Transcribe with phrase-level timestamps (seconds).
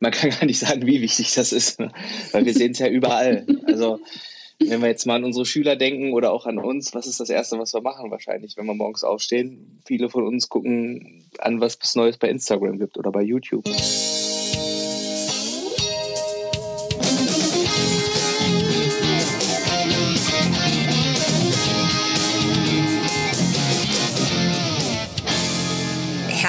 [0.00, 1.92] man kann gar nicht sagen, wie wichtig das ist, ne?
[2.32, 3.46] weil wir sehen es ja überall.
[3.66, 4.00] Also
[4.60, 7.30] wenn wir jetzt mal an unsere Schüler denken oder auch an uns, was ist das
[7.30, 9.80] Erste, was wir machen wahrscheinlich, wenn wir morgens aufstehen?
[9.86, 13.64] Viele von uns gucken an, was es Neues bei Instagram gibt oder bei YouTube.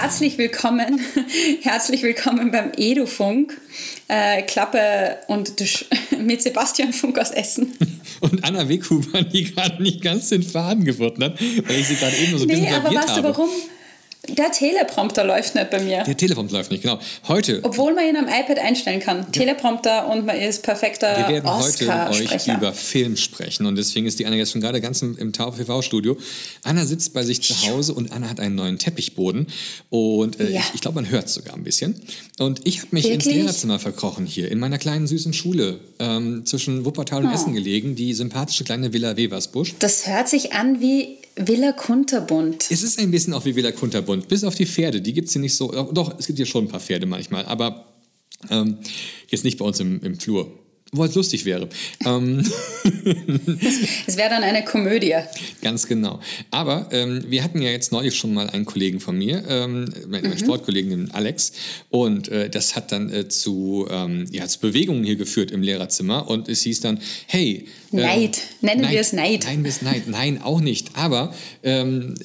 [0.10, 1.00] Herzlich willkommen,
[1.62, 3.62] herzlich willkommen beim Edufunk.
[4.08, 5.86] Äh, Klappe und Dusch
[6.20, 7.78] mit Sebastian Funk aus Essen.
[8.20, 12.16] Und Anna Weghuber, die gerade nicht ganz den Faden gefunden hat, weil ich sie gerade
[12.18, 13.22] eben so ein nee, bisschen aber weißt habe.
[13.22, 13.50] du warum?
[14.36, 16.04] Der Teleprompter läuft nicht bei mir.
[16.04, 17.00] Der Teleprompter läuft nicht, genau.
[17.28, 17.60] Heute.
[17.64, 19.32] Obwohl man ihn am iPad einstellen kann.
[19.32, 22.56] Teleprompter und man ist perfekter Wir werden heute euch Oscar-Sprecher.
[22.58, 26.18] über Film sprechen und deswegen ist die Anna jetzt schon gerade ganz im, im TV-Studio.
[26.64, 29.48] Anna sitzt bei sich zu Hause und Anna hat einen neuen Teppichboden
[29.90, 30.60] und äh, Ja.
[30.62, 32.02] ich, ich glaube, man hört sogar ein bisschen.
[32.40, 33.44] Und ich habe mich ins Wirklich?
[33.44, 37.34] Lehrerzimmer verkrochen hier, in meiner kleinen süßen Schule, ähm, zwischen Wuppertal und Oh.
[37.34, 39.76] Essen gelegen, die sympathische kleine Villa Weversbusch.
[39.80, 42.70] Das hört sich an wie Villa Kunterbund.
[42.70, 45.34] Es ist ein bisschen auch wie Villa Kunterbund, bis auf die Pferde, die gibt es
[45.34, 47.86] hier nicht so, doch, es gibt hier schon ein paar Pferde manchmal, aber
[48.50, 48.80] ähm,
[49.30, 50.52] jetzt nicht bei uns im, im Flur.
[50.92, 51.70] Wo es lustig wäre.
[52.06, 52.44] Ähm,
[54.08, 55.14] Es wäre dann eine Komödie.
[55.62, 56.20] Ganz genau.
[56.50, 60.38] Aber ähm, wir hatten ja jetzt neulich schon mal einen Kollegen von mir, ähm, meinen
[60.38, 61.52] Sportkollegen, den Alex,
[61.90, 66.28] und äh, das hat dann äh, zu, ähm, ja, zu Bewegungen hier geführt im Lehrerzimmer
[66.28, 67.68] und es hieß dann, hey...
[67.94, 68.40] ähm, Neid.
[68.62, 69.44] Nennen wir es Neid.
[69.46, 70.08] Nein, wir es Neid.
[70.08, 70.96] Nein, auch nicht.
[70.96, 72.16] Aber ähm,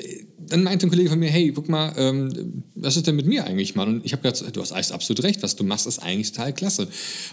[0.48, 3.44] dann meinte ein Kollege von mir, hey, guck mal, ähm, was ist denn mit mir
[3.44, 3.88] eigentlich, Mann?
[3.88, 6.52] Und ich habe gesagt, du hast eigentlich absolut recht, was du machst, ist eigentlich total
[6.52, 6.88] klasse.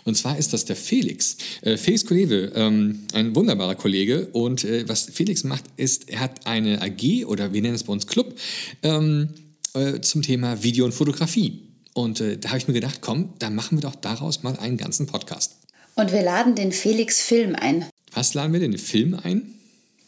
[0.06, 1.38] Und zwar ist das der Felix.
[1.62, 4.28] Äh, Felix Kollege, ähm, ein wunderbarer Kollege.
[4.34, 7.94] Und äh, was Felix macht, ist, er hat eine AG oder wir nennen es bei
[7.94, 8.36] uns Club
[8.84, 9.30] ähm,
[9.74, 11.62] äh, zum Thema Video und Fotografie.
[11.94, 14.78] Und äh, da habe ich mir gedacht, komm, dann machen wir doch daraus mal einen
[14.78, 15.58] ganzen Podcast.
[15.96, 17.86] Und wir laden den Felix Film ein.
[18.14, 18.72] Was laden wir denn?
[18.72, 19.54] Den Film ein?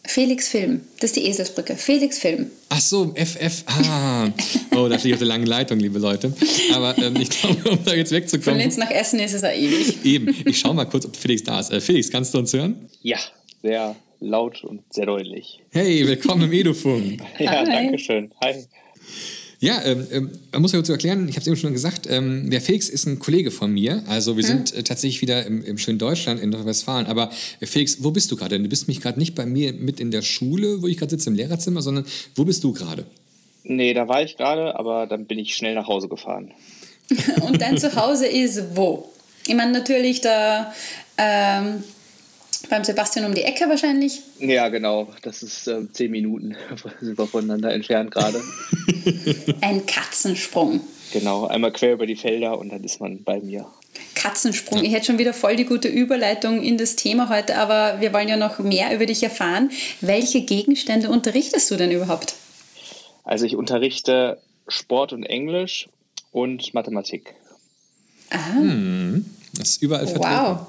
[0.05, 0.81] Felix Film.
[0.99, 1.75] Das ist die Eselsbrücke.
[1.75, 2.51] Felix Film.
[2.69, 3.63] Ach so, FF.
[3.67, 4.29] Ah.
[4.75, 6.33] Oh, da stehe ich auf der langen Leitung, liebe Leute.
[6.73, 8.59] Aber ähm, ich glaube, um da jetzt Von wegzukommen.
[8.59, 9.97] Linz nach Essen ist es ja ewig.
[10.03, 11.71] Eben, ich schaue mal kurz, ob Felix da ist.
[11.71, 12.89] Äh, Felix, kannst du uns hören?
[13.03, 13.19] Ja,
[13.61, 15.59] sehr laut und sehr deutlich.
[15.71, 17.21] Hey, willkommen im Edufunk.
[17.37, 17.65] Ja, Hi.
[17.65, 18.31] danke schön.
[18.43, 18.65] Hi.
[19.63, 22.49] Ja, ähm, ähm, man muss ja kurz erklären, ich habe es eben schon gesagt, ähm,
[22.49, 24.03] der Felix ist ein Kollege von mir.
[24.09, 27.05] Also wir sind äh, tatsächlich wieder im, im schönen Deutschland, in Nordrhein-Westfalen.
[27.05, 27.31] Aber
[27.61, 28.59] äh, Felix, wo bist du gerade?
[28.59, 31.29] Du bist mich gerade nicht bei mir mit in der Schule, wo ich gerade sitze,
[31.29, 33.05] im Lehrerzimmer, sondern wo bist du gerade?
[33.63, 36.51] Nee, da war ich gerade, aber dann bin ich schnell nach Hause gefahren.
[37.47, 39.13] Und dein Zuhause ist wo?
[39.47, 40.73] Ich meine, natürlich da
[41.17, 41.85] ähm,
[42.69, 44.21] beim Sebastian um die Ecke wahrscheinlich.
[44.39, 45.07] Ja, genau.
[45.21, 46.55] Das ist ähm, zehn Minuten
[47.01, 48.41] sind wir voneinander entfernt gerade.
[49.61, 50.81] Ein Katzensprung.
[51.11, 53.65] genau, einmal quer über die Felder und dann ist man bei mir.
[54.15, 54.83] Katzensprung.
[54.83, 58.27] Ich hätte schon wieder voll die gute Überleitung in das Thema heute, aber wir wollen
[58.27, 59.69] ja noch mehr über dich erfahren.
[60.01, 62.33] Welche Gegenstände unterrichtest du denn überhaupt?
[63.23, 65.89] Also ich unterrichte Sport und Englisch
[66.31, 67.35] und Mathematik.
[68.31, 68.37] Ah,
[69.57, 70.35] Das ist überall vertreten.
[70.35, 70.67] wow.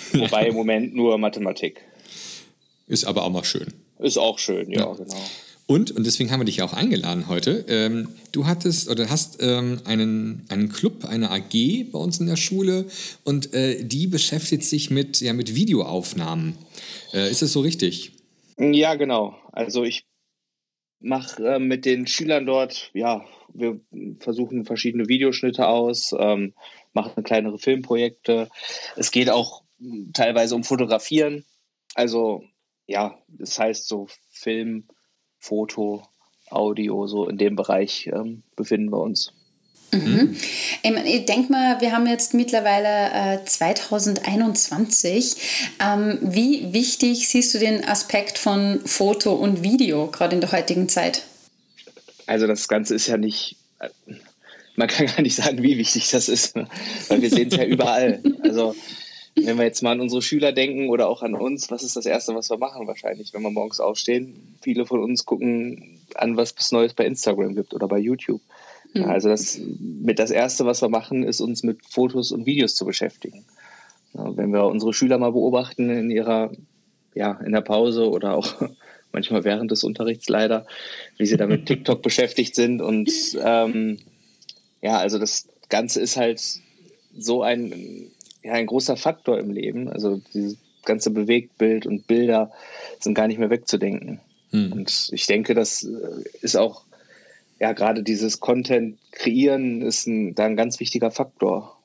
[0.12, 1.82] Wobei im Moment nur Mathematik.
[2.86, 3.72] Ist aber auch mal schön.
[3.98, 4.94] Ist auch schön, ja, Ja.
[4.94, 5.16] genau.
[5.66, 7.64] Und, und deswegen haben wir dich ja auch eingeladen heute.
[7.68, 12.34] Ähm, du hattest oder hast ähm, einen, einen Club, eine AG bei uns in der
[12.34, 12.86] Schule
[13.22, 16.56] und äh, die beschäftigt sich mit, ja, mit Videoaufnahmen.
[17.12, 18.10] Äh, ist das so richtig?
[18.58, 19.36] Ja, genau.
[19.52, 20.02] Also ich
[20.98, 23.24] mache äh, mit den Schülern dort, ja,
[23.54, 23.78] wir
[24.18, 26.52] versuchen verschiedene Videoschnitte aus, ähm,
[26.94, 28.48] machen kleinere Filmprojekte.
[28.96, 29.62] Es geht auch
[30.12, 31.44] teilweise um Fotografieren.
[31.94, 32.44] Also
[32.86, 34.84] ja, das heißt so Film,
[35.38, 36.02] Foto,
[36.50, 39.32] Audio, so in dem Bereich ähm, befinden wir uns.
[39.92, 45.36] Ich, mein, ich denke mal, wir haben jetzt mittlerweile äh, 2021.
[45.80, 50.88] Ähm, wie wichtig siehst du den Aspekt von Foto und Video gerade in der heutigen
[50.88, 51.24] Zeit?
[52.26, 53.88] Also das Ganze ist ja nicht, äh,
[54.76, 56.68] man kann gar nicht sagen, wie wichtig das ist, ne?
[57.08, 58.22] weil wir sehen es ja überall.
[58.42, 58.76] Also
[59.44, 62.06] wenn wir jetzt mal an unsere Schüler denken oder auch an uns, was ist das
[62.06, 64.56] Erste, was wir machen wahrscheinlich, wenn wir morgens aufstehen?
[64.62, 68.40] Viele von uns gucken an, was es Neues bei Instagram gibt oder bei YouTube.
[68.92, 72.74] Ja, also das, mit das Erste, was wir machen, ist uns mit Fotos und Videos
[72.74, 73.44] zu beschäftigen.
[74.12, 76.50] Wenn wir unsere Schüler mal beobachten in ihrer,
[77.14, 78.54] ja, in der Pause oder auch
[79.12, 80.66] manchmal während des Unterrichts leider,
[81.16, 83.10] wie sie da mit TikTok beschäftigt sind und
[83.42, 83.98] ähm,
[84.82, 86.42] ja, also das Ganze ist halt
[87.16, 88.10] so ein,
[88.42, 89.88] ja, ein großer Faktor im Leben.
[89.88, 92.50] Also dieses ganze Bewegtbild und Bilder
[92.98, 94.20] sind gar nicht mehr wegzudenken.
[94.50, 94.72] Hm.
[94.72, 96.84] Und ich denke, das äh, ist auch,
[97.58, 101.76] ja, gerade dieses Content kreieren ist ein, da ein ganz wichtiger Faktor.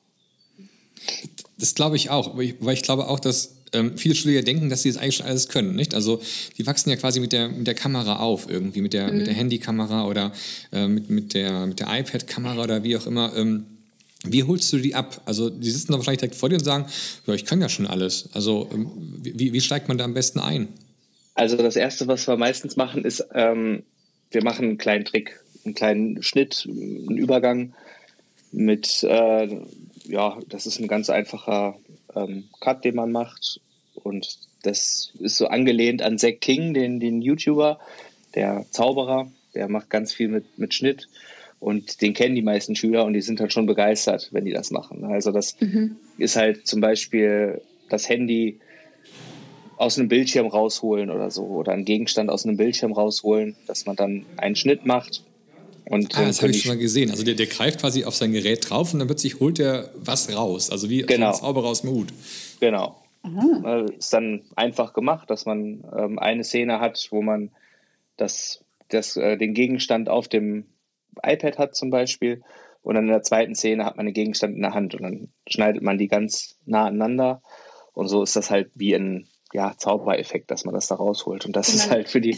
[1.57, 4.69] Das glaube ich auch, weil ich, weil ich glaube auch, dass ähm, viele Schüler denken,
[4.69, 5.93] dass sie das eigentlich schon alles können, nicht?
[5.93, 6.21] Also
[6.57, 9.17] die wachsen ja quasi mit der, mit der Kamera auf irgendwie, mit der, mhm.
[9.17, 10.31] mit der Handykamera oder
[10.71, 13.35] äh, mit, mit der, mit der iPad-Kamera oder wie auch immer.
[13.35, 13.65] Ähm,
[14.27, 15.21] wie holst du die ab?
[15.25, 16.85] Also die sitzen dann wahrscheinlich direkt vor dir und sagen,
[17.25, 18.29] ja, ich kann ja schon alles.
[18.33, 18.91] Also ähm,
[19.21, 20.67] wie, wie steigt man da am besten ein?
[21.35, 23.83] Also das Erste, was wir meistens machen, ist, ähm,
[24.31, 27.73] wir machen einen kleinen Trick, einen kleinen Schnitt, einen Übergang
[28.51, 29.59] mit, äh,
[30.05, 31.75] ja, das ist ein ganz einfacher
[32.15, 33.59] ähm, Cut, den man macht.
[33.95, 37.79] Und das ist so angelehnt an Zack King, den, den YouTuber,
[38.33, 41.07] der Zauberer, der macht ganz viel mit, mit Schnitt.
[41.59, 44.71] Und den kennen die meisten Schüler und die sind dann schon begeistert, wenn die das
[44.71, 45.03] machen.
[45.05, 45.95] Also das mhm.
[46.17, 48.59] ist halt zum Beispiel das Handy
[49.77, 53.95] aus einem Bildschirm rausholen oder so oder einen Gegenstand aus einem Bildschirm rausholen, dass man
[53.95, 55.23] dann einen Schnitt macht.
[55.85, 57.11] Und ah, das habe ich schon mal gesehen.
[57.11, 60.35] Also der, der greift quasi auf sein Gerät drauf und dann plötzlich holt er was
[60.35, 60.71] raus.
[60.71, 61.27] Also wie genau.
[61.27, 62.07] ein Zauberer aus dem Hut.
[62.59, 62.95] Genau.
[63.21, 63.85] Aha.
[63.97, 67.51] Ist dann einfach gemacht, dass man ähm, eine Szene hat, wo man
[68.17, 70.65] das, das, äh, den Gegenstand auf dem
[71.23, 72.41] iPad hat zum Beispiel
[72.81, 75.29] und dann in der zweiten Szene hat man den Gegenstand in der Hand und dann
[75.47, 77.41] schneidet man die ganz nah aneinander
[77.93, 81.45] und so ist das halt wie ein ja, Zaubereffekt, dass man das da rausholt.
[81.45, 81.77] Und das genau.
[81.77, 82.37] ist halt für die.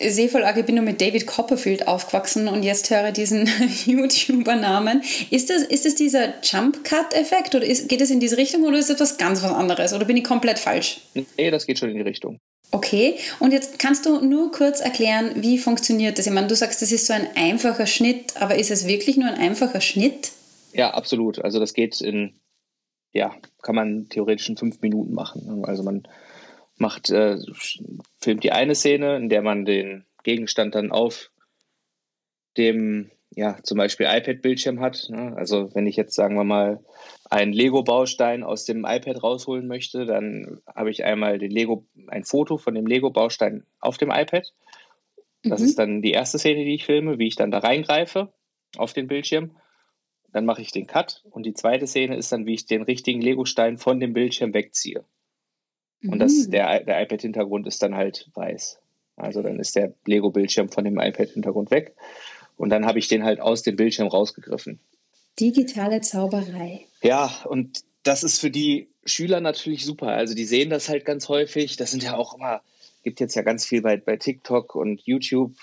[0.00, 3.48] AG bin nur mit David Copperfield aufgewachsen und jetzt höre diesen
[3.86, 5.02] YouTuber-Namen.
[5.30, 8.90] Ist das, ist das dieser Jump-Cut-Effekt oder ist, geht es in diese Richtung oder ist
[8.90, 9.92] das was ganz was anderes?
[9.92, 11.00] Oder bin ich komplett falsch?
[11.14, 12.38] Nee, das geht schon in die Richtung.
[12.72, 16.26] Okay, und jetzt kannst du nur kurz erklären, wie funktioniert das?
[16.26, 19.28] Ich meine, du sagst, das ist so ein einfacher Schnitt, aber ist es wirklich nur
[19.28, 20.32] ein einfacher Schnitt?
[20.72, 21.44] Ja, absolut.
[21.44, 22.34] Also das geht in
[23.14, 23.32] ja,
[23.62, 25.64] kann man theoretisch in fünf Minuten machen.
[25.64, 26.02] Also man
[26.76, 27.38] macht, äh,
[28.20, 31.30] filmt die eine Szene, in der man den Gegenstand dann auf
[32.56, 35.06] dem, ja, zum Beispiel iPad-Bildschirm hat.
[35.08, 35.34] Ne?
[35.36, 36.84] Also wenn ich jetzt, sagen wir mal,
[37.30, 42.58] einen Lego-Baustein aus dem iPad rausholen möchte, dann habe ich einmal den Lego, ein Foto
[42.58, 44.52] von dem Lego-Baustein auf dem iPad.
[45.42, 45.66] Das mhm.
[45.66, 48.32] ist dann die erste Szene, die ich filme, wie ich dann da reingreife
[48.76, 49.56] auf den Bildschirm.
[50.32, 53.20] Dann mache ich den Cut und die zweite Szene ist dann, wie ich den richtigen
[53.20, 55.04] Lego-Stein von dem Bildschirm wegziehe.
[56.10, 56.50] Und das, mhm.
[56.50, 58.78] der, der iPad-Hintergrund ist dann halt weiß.
[59.16, 61.94] Also dann ist der Lego-Bildschirm von dem iPad-Hintergrund weg.
[62.56, 64.78] Und dann habe ich den halt aus dem Bildschirm rausgegriffen.
[65.38, 66.86] Digitale Zauberei.
[67.02, 70.08] Ja, und das ist für die Schüler natürlich super.
[70.08, 71.76] Also die sehen das halt ganz häufig.
[71.76, 72.62] Das sind ja auch immer,
[73.02, 75.54] gibt jetzt ja ganz viel bei, bei TikTok und YouTube,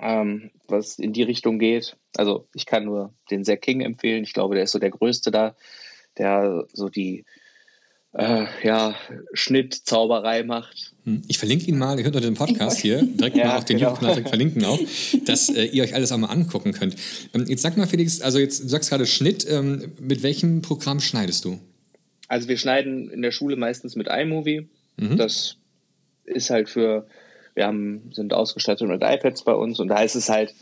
[0.00, 1.96] ähm, was in die Richtung geht.
[2.16, 4.24] Also ich kann nur den Zack King empfehlen.
[4.24, 5.54] Ich glaube, der ist so der Größte da,
[6.18, 7.24] der so die
[8.12, 8.94] äh, ja,
[9.32, 10.92] Schnittzauberei macht.
[11.04, 13.78] Hm, ich verlinke ihn mal, ihr hört den Podcast hier, direkt ja, mal auch den
[13.78, 13.90] genau.
[13.90, 14.78] YouTube-Kanal verlinken auch,
[15.24, 16.96] dass äh, ihr euch alles auch mal angucken könnt.
[17.34, 21.00] Ähm, jetzt sag mal, Felix, also jetzt du sagst gerade Schnitt, ähm, mit welchem Programm
[21.00, 21.58] schneidest du?
[22.28, 24.68] Also wir schneiden in der Schule meistens mit iMovie.
[24.96, 25.16] Mhm.
[25.16, 25.56] Das
[26.24, 27.06] ist halt für
[27.54, 30.54] wir haben, sind ausgestattet mit iPads bei uns und da ist es halt,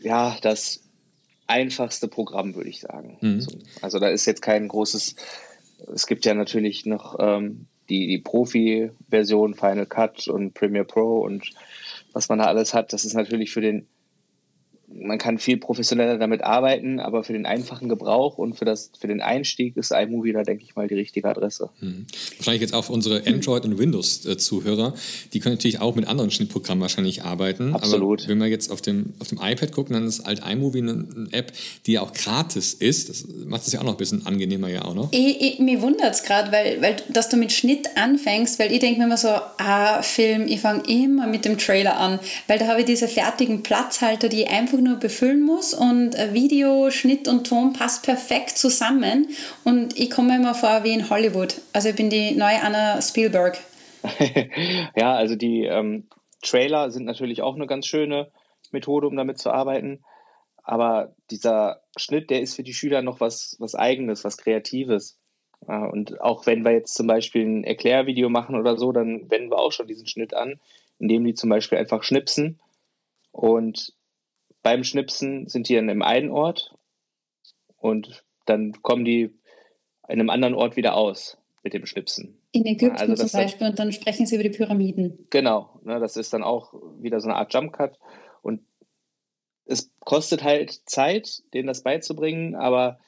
[0.00, 0.80] ja, das
[1.46, 3.16] einfachste Programm, würde ich sagen.
[3.20, 3.46] Mhm.
[3.80, 5.16] Also da ist jetzt kein großes,
[5.94, 11.50] es gibt ja natürlich noch ähm, die, die Profi-Version, Final Cut und Premiere Pro und
[12.12, 13.86] was man da alles hat, das ist natürlich für den
[14.90, 19.06] man kann viel professioneller damit arbeiten, aber für den einfachen Gebrauch und für, das, für
[19.06, 21.70] den Einstieg ist iMovie da, denke ich mal, die richtige Adresse.
[21.80, 22.06] Mhm.
[22.38, 24.94] Wahrscheinlich jetzt auch für unsre Android- und Windows-Zuhörer,
[25.32, 27.74] die können natürlich auch mit anderen Schnittprogrammen wahrscheinlich arbeiten.
[27.74, 28.22] Absolut.
[28.22, 31.06] Aber wenn wir jetzt auf dem, auf dem iPad gucken, dann ist halt iMovie eine,
[31.14, 31.52] eine App,
[31.86, 33.10] die ja auch gratis ist.
[33.10, 35.12] Das macht es ja auch noch ein bisschen angenehmer ja auch noch.
[35.12, 38.80] Ich, ich, mir wundert es gerade, weil, weil, dass du mit Schnitt anfängst, weil ich
[38.80, 42.66] denke mir immer so, ah, Film, ich fange immer mit dem Trailer an, weil da
[42.68, 47.46] habe ich diese fertigen Platzhalter, die einfach einfach nur befüllen muss und Video, Schnitt und
[47.46, 49.28] Ton passt perfekt zusammen
[49.64, 51.60] und ich komme immer vor wie in Hollywood.
[51.72, 53.58] Also ich bin die neue Anna Spielberg.
[54.96, 56.06] ja, also die ähm,
[56.42, 58.30] Trailer sind natürlich auch eine ganz schöne
[58.70, 60.04] Methode, um damit zu arbeiten.
[60.62, 65.18] Aber dieser Schnitt, der ist für die Schüler noch was, was Eigenes, was Kreatives.
[65.60, 69.58] Und auch wenn wir jetzt zum Beispiel ein Erklärvideo machen oder so, dann wenden wir
[69.58, 70.60] auch schon diesen Schnitt an,
[70.98, 72.60] indem die zum Beispiel einfach schnipsen
[73.32, 73.94] und
[74.62, 76.74] beim Schnipsen sind die dann im einen Ort
[77.76, 79.34] und dann kommen die
[80.08, 82.40] in einem anderen Ort wieder aus mit dem Schnipsen.
[82.52, 85.26] In Ägypten also zum Beispiel dann, und dann sprechen sie über die Pyramiden.
[85.30, 87.98] Genau, ne, das ist dann auch wieder so eine Art Jump Cut
[88.42, 88.62] und
[89.66, 92.98] es kostet halt Zeit, denen das beizubringen, aber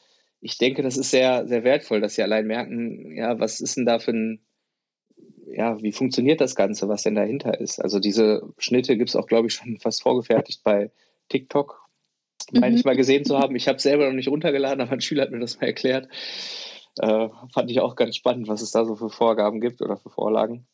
[0.41, 3.87] ich denke, das ist sehr, sehr wertvoll, dass sie allein merken, ja, was ist denn
[3.87, 4.41] da für ein,
[5.47, 7.81] ja, wie funktioniert das Ganze, was denn dahinter ist.
[7.81, 10.91] Also diese Schnitte gibt es auch, glaube ich, schon fast vorgefertigt bei
[11.31, 11.89] TikTok.
[12.53, 12.91] meine ich mhm.
[12.91, 13.57] mal gesehen zu haben.
[13.57, 16.09] Ich habe es selber noch nicht runtergeladen, aber ein Schüler hat mir das mal erklärt.
[16.99, 20.11] Äh, fand ich auch ganz spannend, was es da so für Vorgaben gibt oder für
[20.11, 20.67] Vorlagen.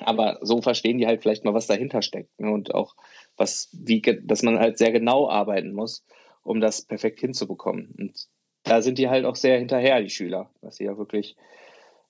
[0.00, 2.38] Aber so verstehen die halt vielleicht mal, was dahinter steckt.
[2.38, 2.50] Ne?
[2.50, 2.94] Und auch,
[3.36, 6.04] was, wie, dass man halt sehr genau arbeiten muss,
[6.42, 7.94] um das perfekt hinzubekommen.
[7.98, 8.28] Und
[8.62, 11.36] da sind die halt auch sehr hinterher, die Schüler, dass sie ja wirklich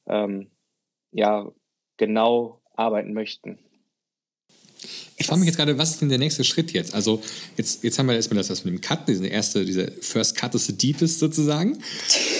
[0.06, 0.50] ähm,
[1.12, 1.50] ja,
[1.96, 3.58] genau arbeiten möchten.
[5.28, 6.94] Ich frage mich jetzt gerade, was ist denn der nächste Schritt jetzt?
[6.94, 7.20] Also
[7.58, 10.54] jetzt, jetzt haben wir erstmal das, das mit dem Cut, diese erste, diese First Cut
[10.54, 11.72] is the deepest sozusagen.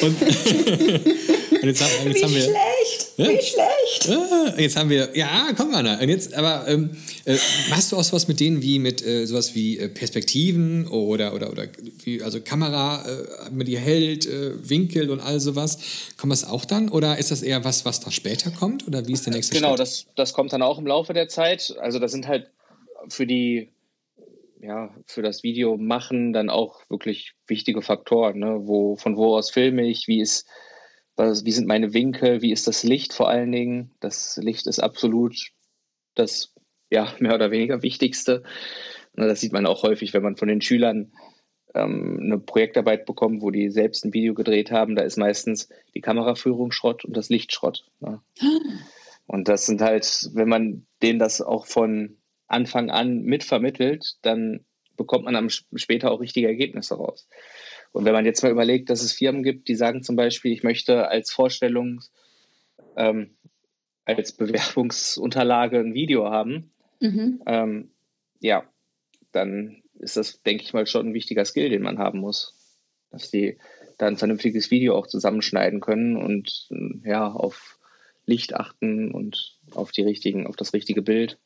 [0.00, 2.40] Und, und jetzt, haben, jetzt haben wir...
[2.40, 3.28] Schlecht, ja?
[3.28, 4.08] Wie schlecht!
[4.08, 5.98] Ah, jetzt haben wir, ja, komm mal.
[6.00, 7.36] Und jetzt, aber ähm, äh,
[7.72, 11.50] hast du auch sowas mit denen wie mit äh, sowas wie äh, Perspektiven oder oder
[11.50, 11.66] oder
[12.04, 15.78] wie, also Kamera, äh, mit ihr hält, äh, Winkel und all sowas?
[16.16, 19.12] Kommt das auch dann oder ist das eher was, was da später kommt oder wie
[19.12, 19.78] ist der nächste genau, Schritt?
[19.78, 21.76] Genau, das, das kommt dann auch im Laufe der Zeit.
[21.80, 22.46] Also das sind halt
[23.08, 23.70] für die
[24.60, 28.38] ja, für das Video machen dann auch wirklich wichtige Faktoren.
[28.38, 28.66] Ne?
[28.66, 30.48] Wo, von wo aus filme ich, wie ist,
[31.16, 33.92] was, wie sind meine Winkel, wie ist das Licht vor allen Dingen.
[34.00, 35.52] Das Licht ist absolut
[36.14, 36.54] das
[36.90, 38.42] ja, mehr oder weniger Wichtigste.
[39.14, 41.12] Ne, das sieht man auch häufig, wenn man von den Schülern
[41.74, 44.96] ähm, eine Projektarbeit bekommt, wo die selbst ein Video gedreht haben.
[44.96, 47.86] Da ist meistens die Kameraführung Schrott und das Licht Schrott.
[48.00, 48.20] Ne?
[49.26, 52.17] Und das sind halt, wenn man denen das auch von
[52.48, 54.64] Anfang an mitvermittelt, dann
[54.96, 57.28] bekommt man dann später auch richtige Ergebnisse raus.
[57.92, 60.62] Und wenn man jetzt mal überlegt, dass es Firmen gibt, die sagen zum Beispiel, ich
[60.62, 62.00] möchte als Vorstellung,
[62.96, 63.36] ähm,
[64.04, 67.42] als Bewerbungsunterlage ein Video haben, mhm.
[67.46, 67.90] ähm,
[68.40, 68.64] ja,
[69.32, 72.54] dann ist das, denke ich mal, schon ein wichtiger Skill, den man haben muss.
[73.10, 73.58] Dass die
[73.96, 76.68] da ein vernünftiges Video auch zusammenschneiden können und
[77.04, 77.78] ja, auf
[78.26, 81.38] Licht achten und auf die richtigen, auf das richtige Bild.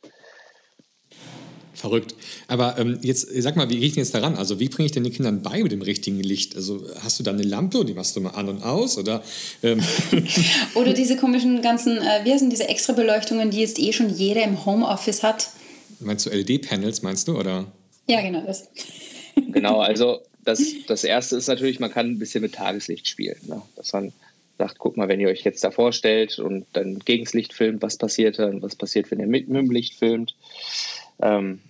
[1.75, 2.15] Verrückt.
[2.49, 4.37] Aber ähm, jetzt sag mal, wie gehe ich denn jetzt daran?
[4.37, 6.55] Also wie bringe ich denn den Kindern bei mit dem richtigen Licht?
[6.55, 8.99] Also hast du da eine Lampe und die machst du mal an und aus?
[8.99, 9.23] Oder,
[9.63, 9.83] ähm
[10.75, 14.45] oder diese komischen ganzen, äh, wie heißen diese extra Beleuchtungen, die jetzt eh schon jeder
[14.45, 15.49] im Homeoffice hat?
[16.01, 17.39] Meinst du LED-Panels, meinst du?
[17.39, 17.67] Oder?
[18.07, 18.69] Ja, genau das.
[19.53, 23.39] genau, also das, das Erste ist natürlich, man kann ein bisschen mit Tageslicht spielen.
[23.47, 23.63] Ne?
[23.77, 24.13] Dass man
[24.59, 27.83] sagt, guck mal, wenn ihr euch jetzt da vorstellt und dann gegen das Licht filmt,
[27.83, 30.35] was passiert dann, was passiert, wenn ihr mit, mit dem Licht filmt.
[31.23, 31.61] Ähm,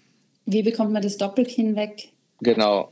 [0.47, 2.09] Wie bekommt man das Doppelkinn weg?
[2.40, 2.90] Genau.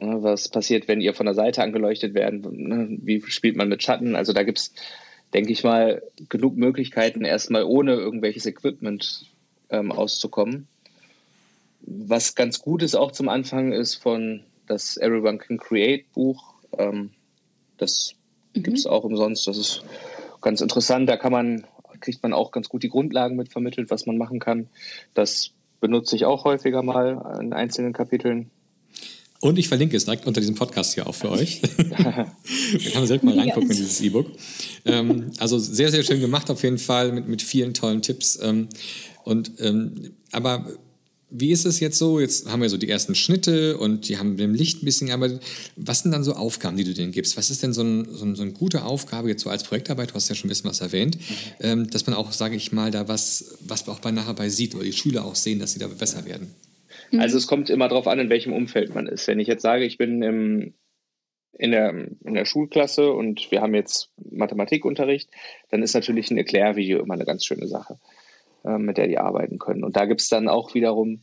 [0.00, 2.40] Was passiert, wenn ihr von der Seite angeleuchtet werden?
[2.50, 2.98] Ne?
[3.02, 4.16] Wie spielt man mit Schatten?
[4.16, 4.72] Also da gibt es,
[5.34, 9.26] denke ich mal, genug Möglichkeiten, erstmal ohne irgendwelches Equipment
[9.70, 10.68] ähm, auszukommen.
[11.80, 16.54] Was ganz gut ist auch zum Anfang ist von das Everyone Can Create Buch.
[16.76, 17.10] Ähm,
[17.76, 18.14] das
[18.54, 18.62] mhm.
[18.62, 19.46] gibt es auch umsonst.
[19.46, 19.82] Das ist
[20.40, 21.08] ganz interessant.
[21.08, 21.66] Da kann man,
[22.00, 24.68] kriegt man auch ganz gut die Grundlagen mit vermittelt, was man machen kann.
[25.14, 28.50] Das benutze ich auch häufiger mal in einzelnen Kapiteln.
[29.40, 31.60] Und ich verlinke es direkt unter diesem Podcast hier auch für euch.
[31.76, 32.32] da kann
[32.94, 34.26] man selbst mal reingucken in dieses E-Book.
[34.84, 38.38] Ähm, also sehr, sehr schön gemacht auf jeden Fall mit, mit vielen tollen Tipps.
[38.42, 38.68] Ähm,
[39.22, 40.66] und, ähm, aber
[41.30, 42.20] wie ist es jetzt so?
[42.20, 45.08] Jetzt haben wir so die ersten Schnitte und die haben mit dem Licht ein bisschen
[45.08, 45.42] gearbeitet.
[45.76, 47.36] Was sind dann so Aufgaben, die du denen gibst?
[47.36, 50.10] Was ist denn so, ein, so, ein, so eine gute Aufgabe jetzt so als Projektarbeit?
[50.10, 51.34] Du hast ja schon ein bisschen was erwähnt, mhm.
[51.60, 54.48] ähm, dass man auch, sage ich mal, da was, was man auch bei nachher bei
[54.48, 56.54] sieht oder die Schüler auch sehen, dass sie da besser werden.
[57.10, 57.20] Mhm.
[57.20, 59.26] Also es kommt immer darauf an, in welchem Umfeld man ist.
[59.28, 60.74] Wenn ich jetzt sage, ich bin im,
[61.52, 61.90] in, der,
[62.24, 65.28] in der Schulklasse und wir haben jetzt Mathematikunterricht,
[65.70, 67.98] dann ist natürlich ein Erklärvideo immer eine ganz schöne Sache.
[68.64, 69.84] Äh, mit der die arbeiten können.
[69.84, 71.22] Und da gibt es dann auch wiederum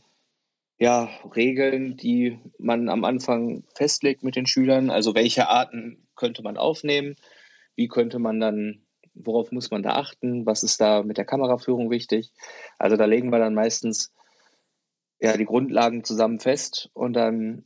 [0.78, 4.90] ja, Regeln, die man am Anfang festlegt mit den Schülern.
[4.90, 7.16] Also welche Arten könnte man aufnehmen?
[7.74, 10.46] Wie könnte man dann, worauf muss man da achten?
[10.46, 12.32] Was ist da mit der Kameraführung wichtig?
[12.78, 14.12] Also da legen wir dann meistens
[15.20, 17.64] ja, die Grundlagen zusammen fest und dann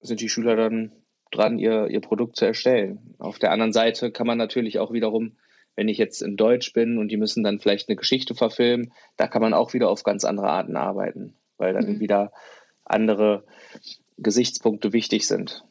[0.00, 0.92] sind die Schüler dann
[1.30, 3.14] dran, ihr, ihr Produkt zu erstellen.
[3.18, 5.36] Auf der anderen Seite kann man natürlich auch wiederum
[5.76, 9.26] wenn ich jetzt in Deutsch bin und die müssen dann vielleicht eine Geschichte verfilmen, da
[9.26, 12.00] kann man auch wieder auf ganz andere Arten arbeiten, weil dann mhm.
[12.00, 12.32] wieder
[12.84, 13.44] andere
[14.18, 15.64] Gesichtspunkte wichtig sind.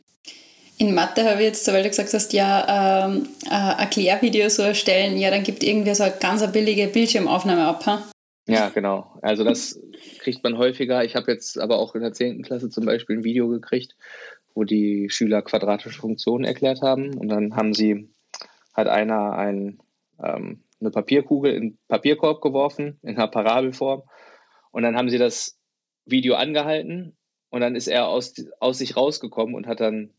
[0.78, 5.18] In Mathe habe ich jetzt, weil du gesagt hast, ja, ähm, äh, Erklärvideo so erstellen,
[5.18, 8.04] ja, dann gibt irgendwie so eine ganz billige Bildschirmaufnahme ab, ha?
[8.48, 9.14] Ja, genau.
[9.22, 9.80] Also das
[10.20, 11.04] kriegt man häufiger.
[11.06, 12.42] Ich habe jetzt aber auch in der 10.
[12.42, 13.96] Klasse zum Beispiel ein Video gekriegt,
[14.54, 18.10] wo die Schüler quadratische Funktionen erklärt haben und dann haben sie,
[18.74, 19.80] hat einer ein
[20.22, 24.04] ähm, eine Papierkugel in den Papierkorb geworfen, in einer Parabelform.
[24.72, 25.58] Und dann haben sie das
[26.06, 27.16] Video angehalten
[27.50, 30.14] und dann ist er aus, aus sich rausgekommen und hat dann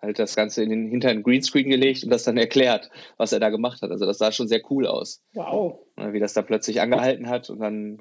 [0.00, 3.40] halt das Ganze in den, hinter einen Greenscreen gelegt und das dann erklärt, was er
[3.40, 3.90] da gemacht hat.
[3.90, 5.22] Also das sah schon sehr cool aus.
[5.34, 5.80] Wow.
[5.96, 7.98] Wie das da plötzlich angehalten hat und dann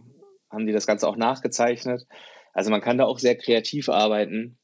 [0.49, 2.07] haben die das Ganze auch nachgezeichnet.
[2.53, 4.57] Also man kann da auch sehr kreativ arbeiten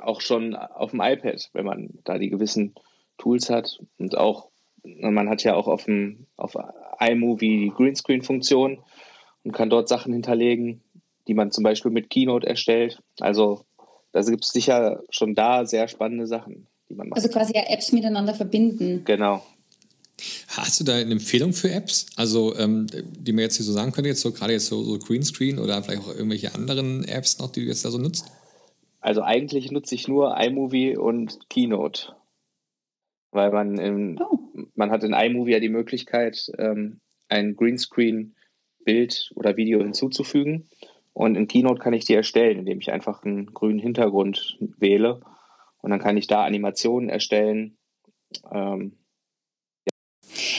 [0.00, 2.74] auch schon auf dem iPad, wenn man da die gewissen
[3.18, 3.80] Tools hat.
[3.98, 4.50] Und auch,
[4.84, 6.56] man hat ja auch auf, dem, auf
[7.00, 8.78] iMovie die Greenscreen-Funktion
[9.44, 10.82] und kann dort Sachen hinterlegen,
[11.28, 13.02] die man zum Beispiel mit Keynote erstellt.
[13.20, 13.64] Also
[14.12, 17.18] da gibt es sicher schon da sehr spannende Sachen, die man macht.
[17.18, 19.02] Also quasi ja Apps miteinander verbinden.
[19.04, 19.42] Genau.
[20.48, 22.06] Hast du da eine Empfehlung für Apps?
[22.16, 24.98] Also, ähm, die man jetzt hier so sagen könnte, jetzt so gerade jetzt so, so
[24.98, 28.26] Greenscreen oder vielleicht auch irgendwelche anderen Apps noch, die du jetzt da so nutzt?
[29.00, 32.14] Also eigentlich nutze ich nur iMovie und Keynote.
[33.32, 34.38] Weil man in, oh.
[34.82, 40.68] Man hat in iMovie ja die Möglichkeit, ähm, ein Greenscreen-Bild oder Video hinzuzufügen.
[41.12, 45.20] Und in Keynote kann ich die erstellen, indem ich einfach einen grünen Hintergrund wähle.
[45.82, 47.78] Und dann kann ich da Animationen erstellen.
[48.50, 48.98] Ähm,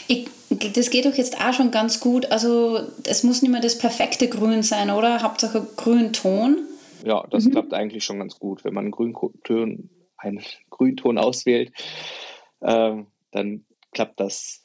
[0.08, 0.30] ich,
[0.74, 2.32] das geht doch jetzt auch schon ganz gut.
[2.32, 5.22] Also es muss nicht mehr das perfekte Grün sein, oder?
[5.22, 6.60] Hauptsache Grünton.
[7.04, 7.52] Ja, das mhm.
[7.52, 8.64] klappt eigentlich schon ganz gut.
[8.64, 10.40] Wenn man einen Grünton, einen
[10.70, 11.74] Grünton auswählt,
[12.62, 14.64] äh, dann klappt das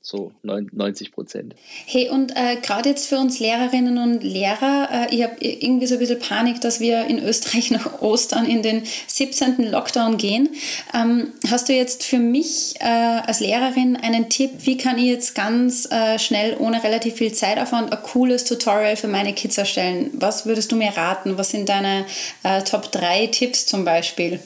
[0.00, 1.54] so 90 Prozent.
[1.86, 5.94] Hey, und äh, gerade jetzt für uns Lehrerinnen und Lehrer, äh, ich habe irgendwie so
[5.94, 9.70] ein bisschen Panik, dass wir in Österreich nach Ostern in den 17.
[9.70, 10.50] Lockdown gehen.
[10.94, 15.34] Ähm, hast du jetzt für mich äh, als Lehrerin einen Tipp, wie kann ich jetzt
[15.34, 20.10] ganz äh, schnell, ohne relativ viel Zeitaufwand, ein cooles Tutorial für meine Kids erstellen?
[20.14, 21.38] Was würdest du mir raten?
[21.38, 22.04] Was sind deine
[22.42, 24.40] äh, Top 3 Tipps zum Beispiel?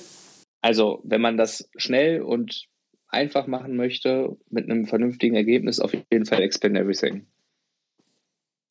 [0.61, 2.69] Also, wenn man das schnell und
[3.09, 7.27] einfach machen möchte, mit einem vernünftigen Ergebnis, auf jeden Fall Expand Everything.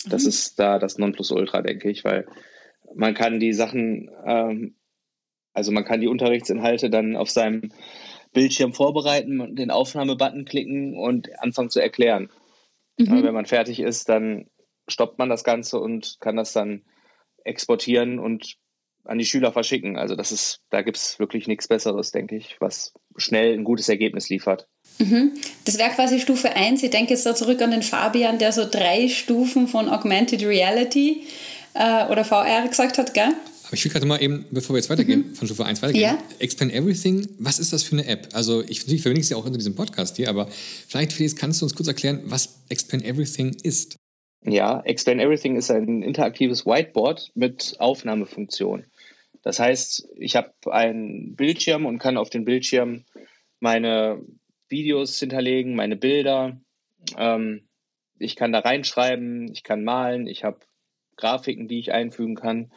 [0.06, 0.29] Das mhm.
[0.29, 2.27] ist da das Nonplusultra, denke ich, weil
[2.96, 4.75] man kann die Sachen, ähm,
[5.53, 7.72] also man kann die Unterrichtsinhalte dann auf seinem
[8.34, 12.29] Bildschirm vorbereiten, den Aufnahmebutton klicken und anfangen zu erklären.
[13.00, 13.24] Mhm.
[13.24, 14.50] Wenn man fertig ist, dann
[14.88, 16.84] stoppt man das Ganze und kann das dann
[17.44, 18.58] exportieren und
[19.08, 19.98] an die Schüler verschicken.
[19.98, 23.90] Also das ist, da gibt es wirklich nichts Besseres, denke ich, was schnell ein gutes
[23.90, 24.68] Ergebnis liefert.
[25.00, 25.34] Mhm.
[25.66, 26.84] Das wäre quasi Stufe 1.
[26.84, 31.24] Ich denke jetzt da zurück an den Fabian, der so drei Stufen von Augmented Reality
[31.74, 33.34] äh, oder VR gesagt hat, gell?
[33.67, 35.36] Aber ich will gerade mal eben, bevor wir jetzt weitergehen, mhm.
[35.36, 36.17] von Stufe 1 weitergehen, ja.
[36.39, 38.30] Expand Everything, was ist das für eine App?
[38.34, 40.48] Also ich, ich verwende es ja auch unter diesem Podcast hier, aber
[40.88, 43.98] vielleicht Felix, kannst du uns kurz erklären, was Expand Everything ist?
[44.46, 48.86] Ja, Expand Everything ist ein interaktives Whiteboard mit Aufnahmefunktion.
[49.43, 53.06] Das heißt, ich habe einen Bildschirm und kann auf den Bildschirm
[53.60, 54.21] meine
[54.69, 56.60] Videos hinterlegen, meine Bilder.
[57.17, 57.67] Ähm,
[58.19, 60.60] ich kann da reinschreiben, ich kann malen, ich habe
[61.15, 62.71] Grafiken, die ich einfügen kann.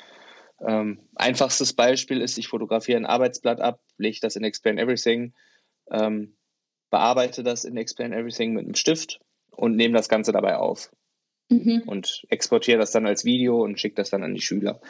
[0.61, 5.35] Ähm, einfachstes Beispiel ist, ich fotografiere ein Arbeitsblatt ab, lege das in Explain Everything,
[5.91, 6.37] ähm,
[6.91, 9.21] bearbeite das in Explain Everything mit einem Stift
[9.51, 10.91] und nehme das Ganze dabei auf
[11.51, 11.83] mhm.
[11.87, 14.81] und exportiere das dann als Video und schicke das dann an die Schüler.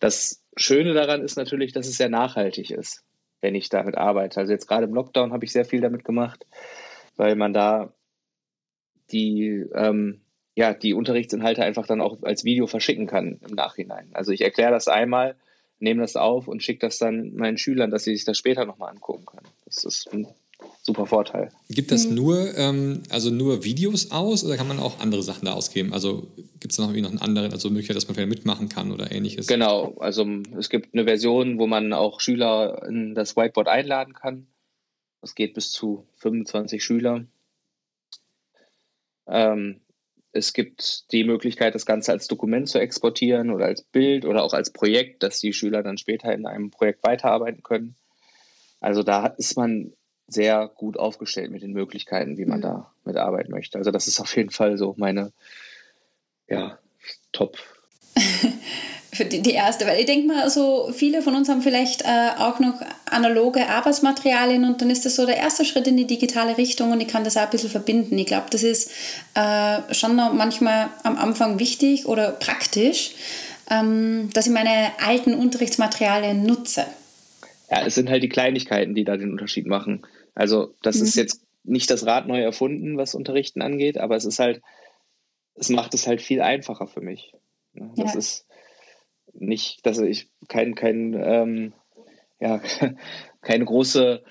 [0.00, 3.04] Das Schöne daran ist natürlich, dass es sehr nachhaltig ist,
[3.40, 4.40] wenn ich damit arbeite.
[4.40, 6.46] Also jetzt gerade im Lockdown habe ich sehr viel damit gemacht,
[7.16, 7.92] weil man da
[9.10, 10.20] die, ähm,
[10.54, 14.10] ja, die Unterrichtsinhalte einfach dann auch als Video verschicken kann im Nachhinein.
[14.12, 15.36] Also ich erkläre das einmal,
[15.78, 18.90] nehme das auf und schicke das dann meinen Schülern, dass sie sich das später nochmal
[18.90, 19.46] angucken können.
[19.64, 20.26] Das ist ein
[20.88, 21.50] super Vorteil.
[21.68, 22.14] Gibt das mhm.
[22.14, 25.92] nur, ähm, also nur Videos aus oder kann man auch andere Sachen da ausgeben?
[25.92, 26.26] Also
[26.60, 29.12] gibt es noch irgendwie noch einen anderen, also Möglichkeit, dass man vielleicht mitmachen kann oder
[29.12, 29.46] ähnliches?
[29.46, 30.26] Genau, also
[30.58, 34.46] es gibt eine Version, wo man auch Schüler in das Whiteboard einladen kann.
[35.20, 37.26] Das geht bis zu 25 Schüler.
[39.26, 39.80] Ähm,
[40.32, 44.54] es gibt die Möglichkeit, das Ganze als Dokument zu exportieren oder als Bild oder auch
[44.54, 47.94] als Projekt, dass die Schüler dann später in einem Projekt weiterarbeiten können.
[48.80, 49.92] Also da ist man
[50.28, 52.62] sehr gut aufgestellt mit den Möglichkeiten, wie man mhm.
[52.62, 53.78] da mitarbeiten möchte.
[53.78, 55.32] Also das ist auf jeden Fall so meine
[56.48, 56.78] ja,
[57.32, 57.58] Top.
[59.10, 62.30] Für die, die erste, weil ich denke mal, so viele von uns haben vielleicht äh,
[62.38, 62.74] auch noch
[63.06, 67.00] analoge Arbeitsmaterialien und dann ist das so der erste Schritt in die digitale Richtung und
[67.00, 68.18] ich kann das auch ein bisschen verbinden.
[68.18, 68.90] Ich glaube, das ist
[69.34, 73.12] äh, schon noch manchmal am Anfang wichtig oder praktisch,
[73.70, 76.84] ähm, dass ich meine alten Unterrichtsmaterialien nutze.
[77.70, 80.02] Ja, es sind halt die Kleinigkeiten, die da den Unterschied machen.
[80.38, 81.02] Also das mhm.
[81.02, 84.62] ist jetzt nicht das Rad neu erfunden, was Unterrichten angeht, aber es ist halt,
[85.54, 87.32] es macht es halt viel einfacher für mich.
[87.74, 88.18] Das ja.
[88.18, 88.46] ist
[89.32, 91.72] nicht, dass ich kein, kein, ähm,
[92.38, 92.62] ja,
[93.42, 94.22] keine große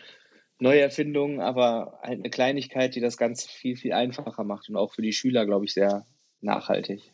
[0.60, 5.02] Neuerfindung, aber halt eine Kleinigkeit, die das Ganze viel, viel einfacher macht und auch für
[5.02, 6.06] die Schüler, glaube ich, sehr
[6.40, 7.12] nachhaltig.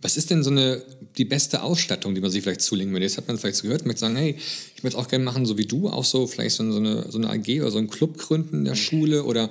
[0.00, 0.80] Was ist denn so eine,
[1.16, 3.04] die beste Ausstattung, die man sich vielleicht zulegen würde?
[3.04, 4.36] Jetzt hat man vielleicht so gehört, möchte sagen, hey,
[4.76, 7.30] ich möchte auch gerne machen, so wie du, auch so vielleicht so eine, so eine
[7.30, 9.50] AG oder so einen Club gründen in der Schule oder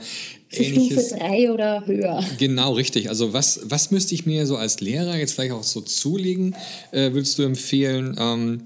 [0.51, 1.07] ähnliches.
[1.07, 2.23] Stufe 3 oder höher.
[2.37, 3.09] Genau, richtig.
[3.09, 6.55] Also was, was müsste ich mir so als Lehrer jetzt vielleicht auch so zulegen,
[6.91, 8.15] äh, würdest du empfehlen?
[8.17, 8.61] Ähm,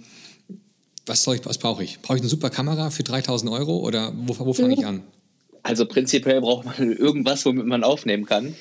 [1.08, 2.00] was, soll ich, was brauche ich?
[2.02, 5.02] Brauche ich eine super Kamera für 3000 Euro oder wo, wo fange ich an?
[5.64, 8.56] Also prinzipiell braucht man irgendwas, womit man aufnehmen kann.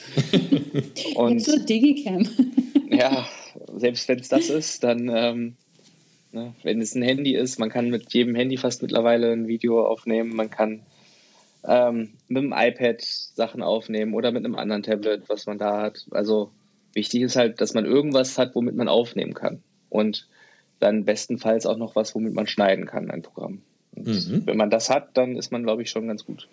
[1.14, 2.26] Und so Digicam.
[2.90, 3.26] Ja,
[3.76, 5.56] selbst wenn es das ist, dann, ähm,
[6.32, 9.86] ne, wenn es ein Handy ist, man kann mit jedem Handy fast mittlerweile ein Video
[9.86, 10.34] aufnehmen.
[10.34, 10.82] Man kann
[11.64, 16.06] ähm, mit dem iPad Sachen aufnehmen oder mit einem anderen Tablet, was man da hat.
[16.10, 16.50] Also
[16.94, 19.62] wichtig ist halt, dass man irgendwas hat, womit man aufnehmen kann.
[19.88, 20.28] Und
[20.78, 23.62] dann bestenfalls auch noch was, womit man schneiden kann, ein Programm.
[23.94, 24.42] Mhm.
[24.46, 26.48] Wenn man das hat, dann ist man, glaube ich, schon ganz gut.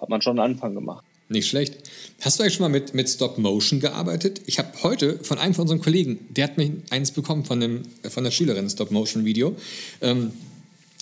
[0.00, 1.04] Hat man schon einen Anfang gemacht.
[1.28, 1.90] Nicht schlecht.
[2.20, 4.42] Hast du eigentlich schon mal mit, mit Stop Motion gearbeitet?
[4.46, 7.82] Ich habe heute von einem von unseren Kollegen, der hat mir eins bekommen von, dem,
[8.08, 9.56] von der Schülerin, Stop Motion Video.
[10.02, 10.32] Ähm,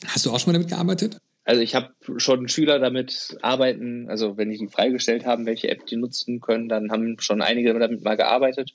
[0.07, 1.19] hast du auch schon mal damit gearbeitet?
[1.45, 5.87] Also ich habe schon Schüler damit arbeiten, also wenn die die freigestellt haben, welche App
[5.87, 8.73] die nutzen können, dann haben schon einige damit mal gearbeitet.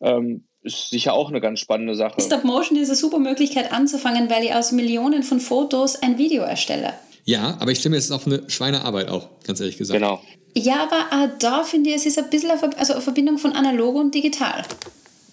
[0.00, 2.20] Ähm, ist sicher auch eine ganz spannende Sache.
[2.20, 6.42] Stop Motion ist eine super Möglichkeit anzufangen, weil ich aus Millionen von Fotos ein Video
[6.42, 6.94] erstelle.
[7.28, 10.00] Ja, aber ich finde, es ist auch eine Schweinearbeit auch, ganz ehrlich gesagt.
[10.00, 10.22] Genau.
[10.56, 13.52] Ja, aber äh, da finde ich, es ist ein bisschen eine, also eine Verbindung von
[13.52, 14.64] analog und digital.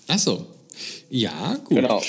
[0.10, 0.46] Ach so.
[1.10, 1.78] Ja, gut.
[1.78, 2.02] Genau.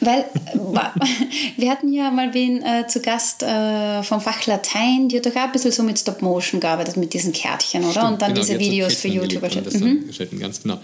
[0.00, 0.58] Weil äh,
[1.56, 5.36] wir hatten ja mal wen äh, zu Gast äh, vom Fach Latein, die hat doch
[5.36, 7.92] auch ein bisschen so mit Stop Motion gearbeitet, mit diesen Kärtchen, oder?
[7.92, 9.74] Stimmt, und dann genau, diese Videos für YouTube erstellt.
[9.74, 10.40] Mhm.
[10.40, 10.80] Ganz genau.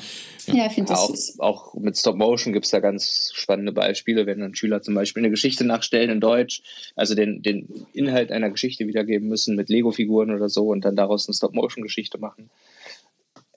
[0.47, 1.41] Ja, ja ich finde das auch, süß.
[1.41, 5.23] Auch mit Stop Motion gibt es da ganz spannende Beispiele, wenn dann Schüler zum Beispiel
[5.23, 6.63] eine Geschichte nachstellen in Deutsch,
[6.97, 11.29] also den, den Inhalt einer Geschichte wiedergeben müssen mit Lego-Figuren oder so und dann daraus
[11.29, 12.51] eine Stop Motion-Geschichte machen.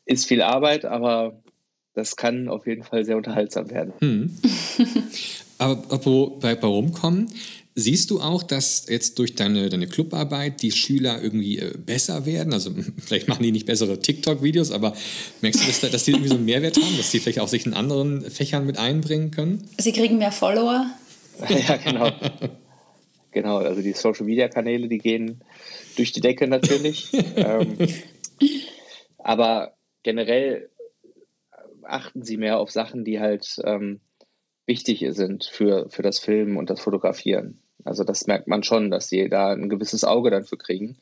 [0.06, 1.42] Ist viel Arbeit, aber
[1.94, 3.94] das kann auf jeden Fall sehr unterhaltsam werden.
[4.00, 4.38] Hm.
[5.58, 7.30] Aber obwohl bei, bei Rumkommen,
[7.76, 12.54] siehst du auch, dass jetzt durch deine, deine Clubarbeit die Schüler irgendwie äh, besser werden?
[12.54, 14.94] Also vielleicht machen die nicht bessere TikTok-Videos, aber
[15.42, 17.48] merkst du, dass, da, dass die irgendwie so einen Mehrwert haben, dass die vielleicht auch
[17.48, 19.68] sich in anderen Fächern mit einbringen können?
[19.78, 20.88] Sie kriegen mehr Follower.
[21.50, 22.12] ja, genau.
[23.32, 25.42] genau, also die Social-Media-Kanäle, die gehen
[25.96, 27.10] durch die Decke natürlich.
[27.36, 27.78] ähm,
[29.18, 30.70] aber generell
[31.86, 34.00] achten sie mehr auf Sachen, die halt ähm,
[34.66, 37.60] wichtig sind für, für das Filmen und das Fotografieren.
[37.84, 40.98] Also das merkt man schon, dass sie da ein gewisses Auge dafür kriegen,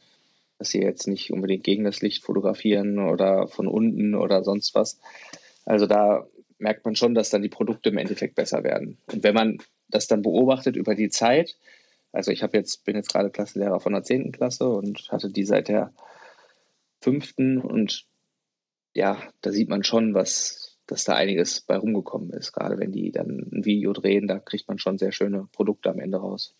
[0.57, 4.99] dass sie jetzt nicht unbedingt gegen das Licht fotografieren oder von unten oder sonst was.
[5.65, 8.97] Also da merkt man schon, dass dann die Produkte im Endeffekt besser werden.
[9.11, 9.57] Und wenn man
[9.89, 11.55] das dann beobachtet über die Zeit,
[12.11, 14.31] also ich habe jetzt, bin jetzt gerade Klassenlehrer von der 10.
[14.31, 15.93] Klasse und hatte die seit der
[16.99, 18.05] fünften und
[18.93, 22.51] ja, da sieht man schon, was, dass da einiges bei rumgekommen ist.
[22.51, 25.99] Gerade wenn die dann ein Video drehen, da kriegt man schon sehr schöne Produkte am
[25.99, 26.53] Ende raus,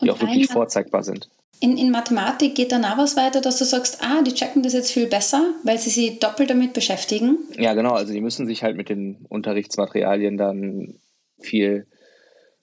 [0.00, 1.30] die Und auch wirklich vorzeigbar sind.
[1.60, 4.74] In, in Mathematik geht dann auch was weiter, dass du sagst, ah, die checken das
[4.74, 7.38] jetzt viel besser, weil sie sich doppelt damit beschäftigen.
[7.58, 7.92] Ja, genau.
[7.92, 10.94] Also die müssen sich halt mit den Unterrichtsmaterialien dann
[11.38, 11.86] viel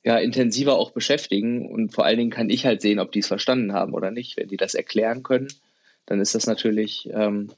[0.04, 1.68] ja, intensiver auch beschäftigen.
[1.68, 4.38] Und vor allen Dingen kann ich halt sehen, ob die es verstanden haben oder nicht.
[4.38, 5.48] Wenn die das erklären können,
[6.06, 7.50] dann ist das natürlich ähm,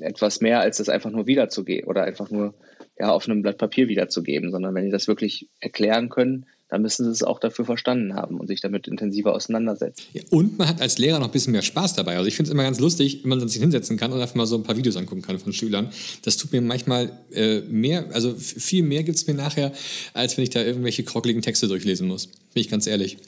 [0.00, 2.54] etwas mehr, als das einfach nur wiederzugeben oder einfach nur
[2.98, 7.04] ja, auf einem Blatt Papier wiederzugeben, sondern wenn die das wirklich erklären können, dann müssen
[7.04, 10.02] sie es auch dafür verstanden haben und sich damit intensiver auseinandersetzen.
[10.14, 12.16] Ja, und man hat als Lehrer noch ein bisschen mehr Spaß dabei.
[12.16, 14.46] Also ich finde es immer ganz lustig, wenn man sich hinsetzen kann und einfach mal
[14.46, 15.90] so ein paar Videos angucken kann von Schülern.
[16.22, 19.72] Das tut mir manchmal äh, mehr, also viel mehr gibt es mir nachher,
[20.12, 22.26] als wenn ich da irgendwelche krockeligen Texte durchlesen muss.
[22.26, 23.18] Bin ich ganz ehrlich.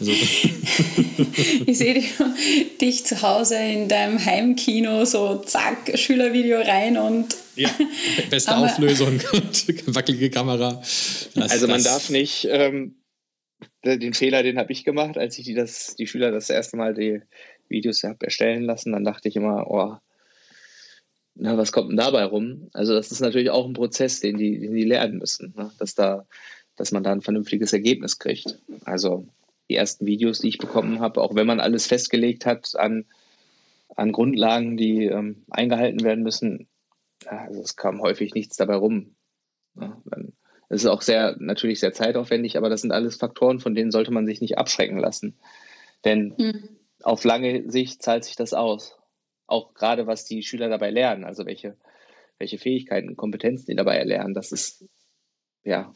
[0.00, 0.12] Also.
[1.66, 2.02] ich sehe
[2.80, 7.36] dich zu Hause in deinem Heimkino, so zack, Schülervideo rein und.
[7.56, 7.70] Ja,
[8.30, 10.80] beste Auflösung und wackelige Kamera.
[11.34, 12.96] Das, also man darf nicht, ähm,
[13.84, 16.94] den Fehler, den habe ich gemacht, als ich die, das, die Schüler das erste Mal
[16.94, 17.20] die
[17.68, 19.96] Videos habe erstellen lassen, dann dachte ich immer, oh,
[21.34, 22.68] na, was kommt denn dabei rum?
[22.72, 25.70] Also das ist natürlich auch ein Prozess, den die, den die lernen müssen, ne?
[25.78, 26.26] dass, da,
[26.76, 28.58] dass man da ein vernünftiges Ergebnis kriegt.
[28.84, 29.26] Also
[29.70, 33.06] die ersten Videos, die ich bekommen habe, auch wenn man alles festgelegt hat an,
[33.94, 36.68] an Grundlagen, die ähm, eingehalten werden müssen,
[37.24, 39.14] also es kam häufig nichts dabei rum.
[39.80, 39.96] Ja,
[40.68, 44.10] es ist auch sehr, natürlich sehr zeitaufwendig, aber das sind alles Faktoren, von denen sollte
[44.10, 45.36] man sich nicht abschrecken lassen.
[46.04, 46.68] Denn mhm.
[47.02, 48.98] auf lange Sicht zahlt sich das aus.
[49.46, 51.76] Auch gerade was die Schüler dabei lernen, also welche,
[52.38, 54.84] welche Fähigkeiten, Kompetenzen die dabei erlernen, das ist
[55.62, 55.92] ja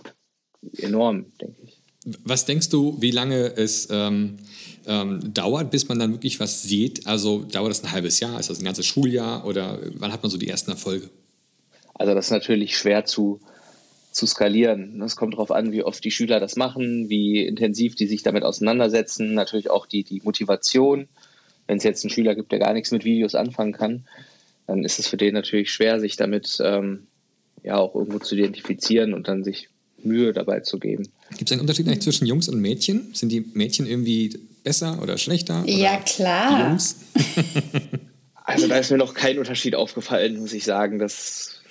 [0.78, 1.83] enorm, denke ich.
[2.04, 4.36] Was denkst du, wie lange es ähm,
[4.86, 7.06] ähm, dauert, bis man dann wirklich was sieht?
[7.06, 8.38] Also dauert das ein halbes Jahr?
[8.38, 9.46] Ist das ein ganzes Schuljahr?
[9.46, 11.08] Oder wann hat man so die ersten Erfolge?
[11.94, 13.40] Also das ist natürlich schwer zu,
[14.10, 15.00] zu skalieren.
[15.02, 18.44] Es kommt darauf an, wie oft die Schüler das machen, wie intensiv die sich damit
[18.44, 19.34] auseinandersetzen.
[19.34, 21.08] Natürlich auch die, die Motivation.
[21.66, 24.04] Wenn es jetzt einen Schüler gibt, der gar nichts mit Videos anfangen kann,
[24.66, 27.06] dann ist es für den natürlich schwer, sich damit ähm,
[27.62, 29.68] ja auch irgendwo zu identifizieren und dann sich
[30.04, 31.08] Mühe dabei zu geben.
[31.36, 33.14] Gibt es einen Unterschied eigentlich zwischen Jungs und Mädchen?
[33.14, 35.62] Sind die Mädchen irgendwie besser oder schlechter?
[35.62, 36.68] Oder ja, klar.
[36.68, 36.96] Jungs?
[38.46, 40.98] Also da ist mir noch kein Unterschied aufgefallen, muss ich sagen.
[40.98, 41.62] Dass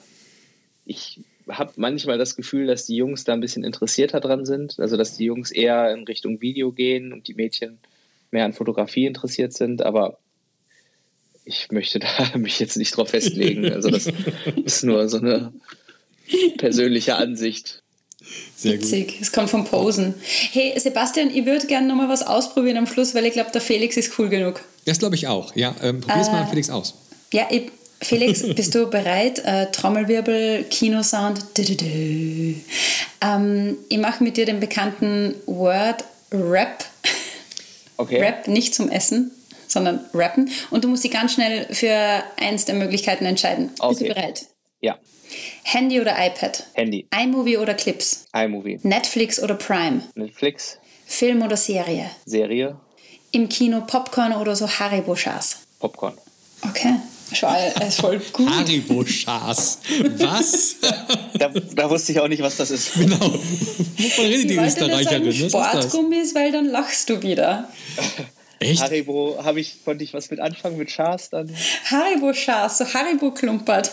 [0.86, 4.80] ich habe manchmal das Gefühl, dass die Jungs da ein bisschen interessierter dran sind.
[4.80, 7.78] Also dass die Jungs eher in Richtung Video gehen und die Mädchen
[8.32, 9.84] mehr an Fotografie interessiert sind.
[9.84, 10.17] Aber
[11.46, 13.72] ich möchte da mich jetzt nicht drauf festlegen.
[13.72, 14.08] Also das
[14.65, 15.54] ist nur so eine
[16.58, 17.83] persönliche Ansicht.
[18.55, 20.13] Sehr Witzig, es kommt vom Posen.
[20.51, 23.62] Hey Sebastian, ich würde gerne noch mal was ausprobieren am Schluss, weil ich glaube, der
[23.62, 24.62] Felix ist cool genug.
[24.86, 25.55] Das glaube ich auch.
[25.55, 26.93] Ja, ähm, probier's äh, mal Felix aus.
[27.33, 29.39] Ja, ich, Felix, bist du bereit?
[29.39, 31.41] Äh, Trommelwirbel, Kinosound.
[33.21, 36.86] Ähm, ich mache mit dir den bekannten Word Rap.
[37.97, 38.19] Okay.
[38.21, 39.31] Rap, nicht zum Essen,
[39.67, 40.49] sondern rappen.
[40.71, 43.69] Und du musst dich ganz schnell für eins der Möglichkeiten entscheiden.
[43.79, 43.89] Okay.
[43.89, 44.45] Bist du bereit?
[44.81, 44.97] Ja.
[45.63, 46.65] Handy oder iPad?
[46.74, 47.08] Handy.
[47.15, 48.26] iMovie oder Clips?
[48.36, 48.80] iMovie.
[48.84, 50.02] Netflix oder Prime?
[50.15, 50.78] Netflix.
[51.06, 52.10] Film oder Serie?
[52.26, 52.76] Serie.
[53.32, 55.58] Im Kino Popcorn oder so Haribo-Schas?
[55.80, 56.13] Popcorn.
[56.69, 56.96] Okay.
[57.34, 58.50] Schau, er ist voll gut.
[58.50, 59.80] Haribo-Schas.
[60.17, 60.76] Was?
[61.34, 62.93] da, da, wusste ich auch nicht, was das ist.
[62.93, 63.19] Genau.
[63.19, 65.52] Wovon redet die Österreicherin?
[65.52, 67.69] Was Sportgummis, weil dann lachst du wieder.
[68.63, 68.82] Echt?
[68.82, 71.49] Haribo, habe ich, konnte ich was mit anfangen mit Schas dann?
[71.86, 73.91] Haribo-Schas, so Haribo-Klumpert.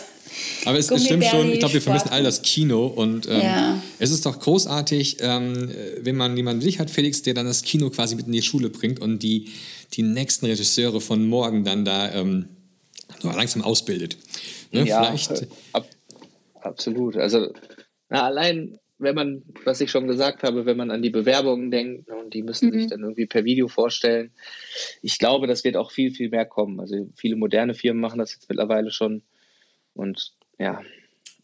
[0.65, 3.83] Aber es, es stimmt schon, ich glaube, wir vermissen all das Kino und ähm, ja.
[3.99, 7.63] es ist doch großartig, ähm, wenn man jemanden wie dich hat, Felix, der dann das
[7.63, 9.51] Kino quasi mit in die Schule bringt und die,
[9.93, 12.47] die nächsten Regisseure von morgen dann da ähm,
[13.23, 14.17] langsam ausbildet.
[14.71, 14.85] Ne?
[14.85, 15.31] Ja, Vielleicht.
[15.31, 15.87] Äh, ab,
[16.61, 17.17] absolut.
[17.17, 17.51] Also
[18.09, 22.09] na, allein, wenn man, was ich schon gesagt habe, wenn man an die Bewerbungen denkt
[22.09, 22.73] und die müssen mhm.
[22.73, 24.31] sich dann irgendwie per Video vorstellen,
[25.01, 26.79] ich glaube, das wird auch viel, viel mehr kommen.
[26.79, 29.23] Also viele moderne Firmen machen das jetzt mittlerweile schon
[29.93, 30.81] und ja.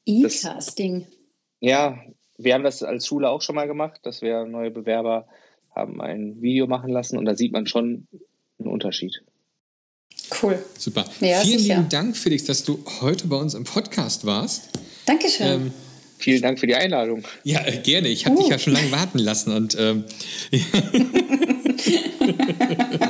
[0.05, 1.07] E-Casting.
[1.59, 1.99] Ja,
[2.37, 5.27] wir haben das als Schule auch schon mal gemacht, dass wir neue Bewerber
[5.75, 8.07] haben ein Video machen lassen und da sieht man schon
[8.59, 9.23] einen Unterschied.
[10.41, 10.63] Cool.
[10.77, 11.05] Super.
[11.19, 11.75] Ja, Vielen sicher.
[11.75, 14.69] lieben Dank, Felix, dass du heute bei uns im Podcast warst.
[15.05, 15.47] Dankeschön.
[15.47, 15.73] Ähm,
[16.19, 17.23] Vielen Dank für die Einladung.
[17.43, 18.07] Ja, äh, gerne.
[18.07, 18.41] Ich habe uh.
[18.41, 20.03] dich ja schon lange warten lassen und ähm,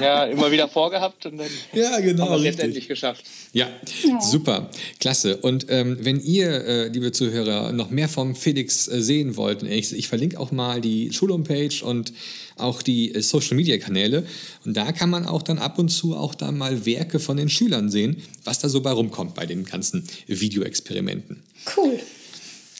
[0.01, 3.23] ja, immer wieder vorgehabt und dann ja, genau, haben wir es jetzt endlich geschafft.
[3.53, 3.69] Ja,
[4.03, 4.21] ja.
[4.21, 5.37] super, klasse.
[5.37, 9.93] Und ähm, wenn ihr, äh, liebe Zuhörer, noch mehr vom Felix äh, sehen wollt, ich,
[9.93, 12.13] ich, verlinke auch mal die Schulhomepage und
[12.57, 14.25] auch die äh, Social-Media-Kanäle.
[14.65, 17.49] Und da kann man auch dann ab und zu auch da mal Werke von den
[17.49, 21.41] Schülern sehen, was da so bei rumkommt bei den ganzen Videoexperimenten.
[21.75, 21.99] Cool.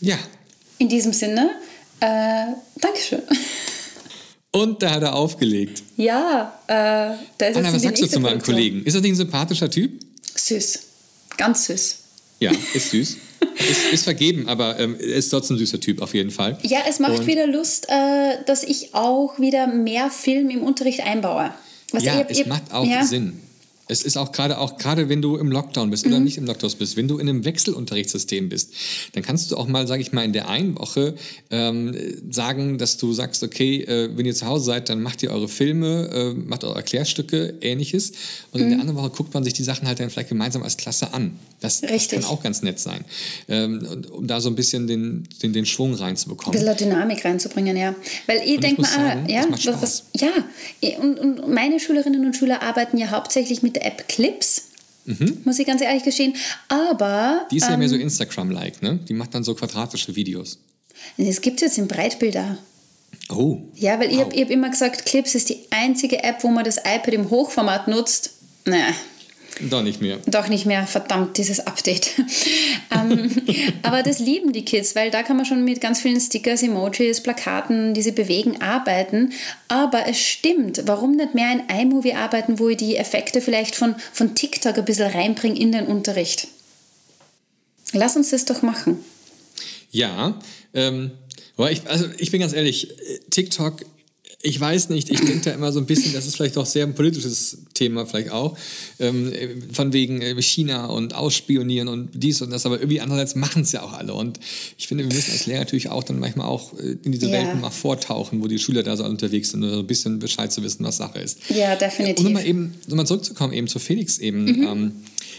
[0.01, 0.17] Ja.
[0.77, 1.51] In diesem Sinne,
[1.99, 3.23] äh, Dankeschön.
[4.51, 5.83] Und da hat er aufgelegt.
[5.97, 6.73] Ja, äh,
[7.37, 8.83] da ist Anna, was sagst du zu meinem Kollegen?
[8.83, 9.99] Ist das nicht ein sympathischer Typ?
[10.35, 10.79] Süß.
[11.37, 11.97] Ganz süß.
[12.39, 13.17] Ja, ist süß.
[13.57, 16.57] ist, ist, vergeben, aber ähm, ist trotzdem ein süßer Typ auf jeden Fall.
[16.63, 21.01] Ja, es macht Und wieder Lust, äh, dass ich auch wieder mehr Film im Unterricht
[21.01, 21.53] einbaue.
[21.91, 23.03] Was ja, ihr, es ihr, macht auch ja.
[23.03, 23.39] Sinn.
[23.87, 26.11] Es ist auch gerade, auch gerade wenn du im Lockdown bist mhm.
[26.11, 28.73] oder nicht im Lockdown bist, wenn du in einem Wechselunterrichtssystem bist,
[29.13, 31.15] dann kannst du auch mal, sage ich mal, in der einen Woche
[31.51, 31.95] ähm,
[32.29, 35.47] sagen, dass du sagst, okay, äh, wenn ihr zu Hause seid, dann macht ihr eure
[35.47, 38.11] Filme, äh, macht eure Erklärstücke, ähnliches.
[38.51, 38.63] Und mhm.
[38.63, 38.81] in der mhm.
[38.81, 41.39] anderen Woche guckt man sich die Sachen halt dann vielleicht gemeinsam als Klasse an.
[41.59, 43.03] Das, das kann auch ganz nett sein,
[43.49, 46.55] ähm, um da so ein bisschen den, den, den Schwung reinzubekommen.
[46.55, 47.95] Ein bisschen Dynamik reinzubringen, ja.
[48.27, 50.29] Weil ich denke mal, sagen, ah, ja, was, ja,
[50.99, 54.63] und, und meine Schülerinnen und Schüler arbeiten ja hauptsächlich mit App Clips.
[55.05, 55.41] Mhm.
[55.45, 56.35] Muss ich ganz ehrlich gestehen.
[56.67, 57.47] Aber.
[57.51, 58.99] Die ist ähm, ja mehr so ähm, Instagram-like, ne?
[59.07, 60.59] Die macht dann so quadratische Videos.
[61.17, 62.57] Das gibt es jetzt im Breitbilder.
[63.29, 63.61] Oh.
[63.75, 64.13] Ja, weil wow.
[64.13, 67.29] ich habe hab immer gesagt, Clips ist die einzige App, wo man das iPad im
[67.29, 68.31] Hochformat nutzt.
[68.65, 68.93] Naja.
[69.61, 70.19] Doch nicht mehr.
[70.25, 72.11] Doch nicht mehr, verdammt, dieses Update.
[72.91, 73.31] ähm,
[73.81, 77.21] aber das lieben die Kids, weil da kann man schon mit ganz vielen Stickers, Emojis,
[77.21, 79.33] Plakaten, die sie bewegen, arbeiten.
[79.67, 83.95] Aber es stimmt, warum nicht mehr in iMovie arbeiten, wo ich die Effekte vielleicht von,
[84.13, 86.47] von TikTok ein bisschen reinbringe in den Unterricht?
[87.93, 88.99] Lass uns das doch machen.
[89.91, 90.39] Ja,
[90.73, 91.11] ähm,
[91.69, 92.89] ich, also ich bin ganz ehrlich,
[93.29, 93.85] TikTok
[94.41, 96.85] ich weiß nicht, ich denke da immer so ein bisschen, das ist vielleicht auch sehr
[96.85, 98.55] ein politisches Thema, vielleicht auch,
[98.99, 99.33] ähm,
[99.73, 103.71] von wegen äh, China und Ausspionieren und dies und das, aber irgendwie andererseits machen es
[103.71, 104.13] ja auch alle.
[104.13, 104.39] Und
[104.77, 107.33] ich finde, wir müssen als Lehrer natürlich auch dann manchmal auch äh, in diese ja.
[107.33, 110.51] Welten mal vortauchen, wo die Schüler da so unterwegs sind, um so ein bisschen Bescheid
[110.51, 111.39] zu wissen, was Sache ist.
[111.49, 112.19] Ja, definitiv.
[112.19, 114.45] Und um mal eben, um mal zurückzukommen, eben zu Felix eben.
[114.45, 114.67] Mhm.
[114.67, 114.91] Ähm, äh,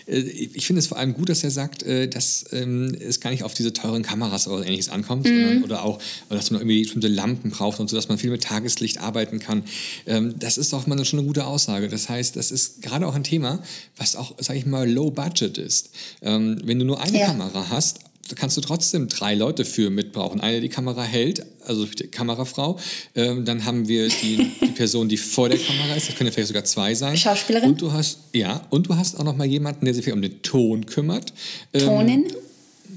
[0.06, 3.42] ich finde es vor allem gut, dass er sagt, äh, dass ähm, es gar nicht
[3.42, 5.28] auf diese teuren Kameras oder ähnliches ankommt, mhm.
[5.28, 8.42] sondern, oder auch, dass man irgendwie bestimmte Lampen braucht und so, dass man viel mit
[8.42, 9.62] Tageslicht arbeiten kann.
[10.06, 11.88] Ähm, das ist doch mal schon eine gute Aussage.
[11.88, 13.62] Das heißt, das ist gerade auch ein Thema,
[13.96, 15.90] was auch, sage ich mal, low budget ist.
[16.22, 17.26] Ähm, wenn du nur eine ja.
[17.26, 18.00] Kamera hast,
[18.34, 20.40] kannst du trotzdem drei Leute für mitbrauchen.
[20.40, 22.78] Eine, die Kamera hält, also die Kamerafrau.
[23.14, 26.08] Ähm, dann haben wir die, die, Person, die vor der Kamera ist.
[26.08, 27.16] Das können ja vielleicht sogar zwei sein.
[27.16, 27.70] Schauspielerin.
[27.70, 30.42] Und du hast, ja, und du hast auch noch mal jemanden, der sich um den
[30.42, 31.32] Ton kümmert.
[31.72, 32.26] Ähm, Tonin.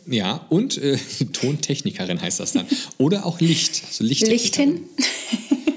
[0.08, 0.98] Ja, und äh,
[1.34, 2.66] Tontechnikerin heißt das dann.
[2.98, 3.84] Oder auch Licht.
[3.88, 4.82] Also Lichtin.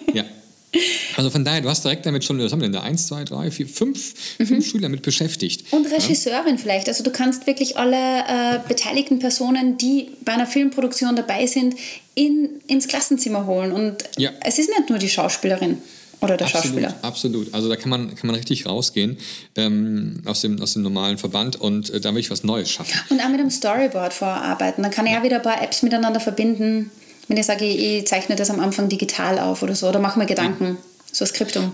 [1.17, 2.83] Also von daher, du hast direkt damit schon, was haben wir denn da?
[2.83, 4.47] Eins, zwei, drei, vier, fünf, mhm.
[4.47, 5.73] fünf Schüler mit beschäftigt.
[5.73, 6.57] Und Regisseurin ja?
[6.57, 6.89] vielleicht.
[6.89, 11.77] Also du kannst wirklich alle äh, beteiligten Personen, die bei einer Filmproduktion dabei sind,
[12.15, 13.73] in, ins Klassenzimmer holen.
[13.73, 14.31] Und ja.
[14.41, 15.79] es ist nicht nur die Schauspielerin.
[16.21, 16.95] Oder der absolut, Schauspieler.
[17.03, 17.55] Absolut.
[17.55, 19.19] Also da kann man, kann man richtig rausgehen
[19.57, 22.99] ähm, aus, dem, aus dem normalen Verband und äh, da will ich was Neues schaffen.
[23.11, 24.83] Und auch mit einem Storyboard vorarbeiten.
[24.83, 25.19] Dann kann ich ja.
[25.19, 26.91] auch wieder ein paar Apps miteinander verbinden.
[27.29, 30.27] Wenn ich sage, ich zeichne das am Anfang digital auf oder so, oder mache mir
[30.27, 30.77] Gedanken.
[31.13, 31.73] So Skriptum.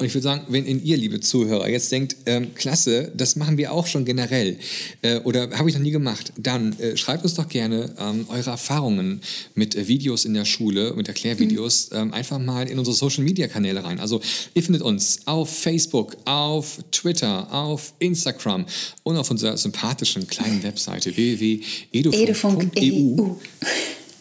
[0.00, 3.58] Und ich würde sagen, wenn in ihr, liebe Zuhörer, jetzt denkt, ähm, klasse, das machen
[3.58, 4.56] wir auch schon generell
[5.02, 8.48] äh, oder habe ich noch nie gemacht, dann äh, schreibt uns doch gerne ähm, eure
[8.48, 9.20] Erfahrungen
[9.54, 11.98] mit äh, Videos in der Schule, mit Erklärvideos, mhm.
[11.98, 14.00] ähm, einfach mal in unsere Social-Media-Kanäle rein.
[14.00, 14.22] Also
[14.54, 18.64] ihr findet uns auf Facebook, auf Twitter, auf Instagram
[19.02, 21.14] und auf unserer sympathischen kleinen Webseite
[21.92, 23.36] www.edufunk.eu.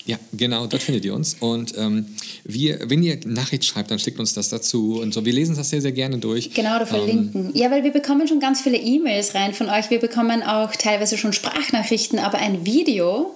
[0.09, 1.37] Ja, genau, dort findet ihr uns.
[1.39, 2.07] Und ähm,
[2.43, 5.23] wir, wenn ihr Nachricht schreibt, dann schickt uns das dazu und so.
[5.23, 6.51] Wir lesen das sehr, sehr gerne durch.
[6.55, 7.49] Genau, oder verlinken.
[7.49, 9.91] Ähm, ja, weil wir bekommen schon ganz viele E-Mails rein von euch.
[9.91, 13.35] Wir bekommen auch teilweise schon Sprachnachrichten, aber ein Video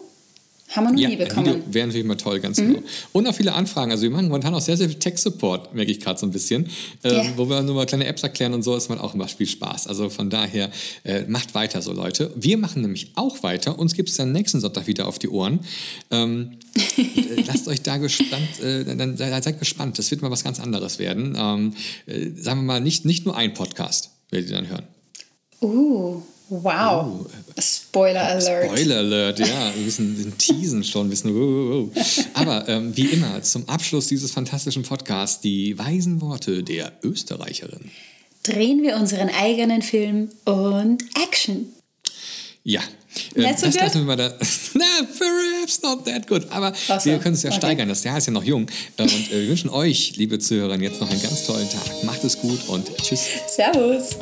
[0.70, 1.64] haben wir noch ja, nie bekommen.
[1.68, 2.76] Wäre natürlich mal toll, ganz mhm.
[2.76, 2.88] genau.
[3.12, 3.92] Und auch viele Anfragen.
[3.92, 6.68] Also wir machen momentan auch sehr, sehr viel Tech-Support, merke ich gerade so ein bisschen.
[7.04, 7.34] Ähm, yeah.
[7.36, 9.88] Wo wir nur mal kleine Apps erklären und so, ist man auch immer viel Spaß.
[9.88, 10.72] Also von daher,
[11.04, 12.32] äh, macht weiter so, Leute.
[12.36, 13.78] Wir machen nämlich auch weiter.
[13.78, 15.60] Uns gibt es dann nächsten Sonntag wieder auf die Ohren.
[16.10, 16.58] Ähm,
[16.98, 20.00] äh, lasst euch da gespannt, äh, dann, seid gespannt.
[20.00, 21.36] Das wird mal was ganz anderes werden.
[21.38, 21.74] Ähm,
[22.08, 24.88] äh, sagen wir mal, nicht, nicht nur ein Podcast werdet ihr dann hören.
[25.62, 26.24] Uh.
[26.62, 27.26] Wow.
[27.26, 27.26] Oh,
[27.60, 28.66] Spoiler Alert.
[28.66, 29.74] Spoiler Alert, ja.
[29.76, 31.10] Wir wir teasen schon.
[31.10, 32.26] Wissen, wow, wow.
[32.36, 37.90] Aber ähm, wie immer, zum Abschluss dieses fantastischen Podcasts die weisen Worte der Österreicherin.
[38.44, 41.74] Drehen wir unseren eigenen Film und Action.
[42.64, 42.82] Ja.
[43.36, 44.34] Ähm, so das lassen wir mal da.
[44.74, 44.86] Na,
[45.18, 46.46] perhaps not that good.
[46.52, 47.06] Aber so.
[47.06, 47.58] wir können es ja okay.
[47.58, 47.90] steigern.
[47.90, 48.68] Das Jahr ist ja noch jung.
[48.98, 52.04] Und äh, wir wünschen euch, liebe Zuhörer, jetzt noch einen ganz tollen Tag.
[52.04, 53.26] Macht es gut und tschüss.
[53.48, 54.18] Servus.